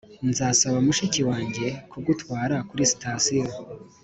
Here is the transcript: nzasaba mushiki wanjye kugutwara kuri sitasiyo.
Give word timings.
nzasaba 0.29 0.77
mushiki 0.85 1.21
wanjye 1.29 1.65
kugutwara 1.91 2.55
kuri 2.69 2.83
sitasiyo. 2.91 3.49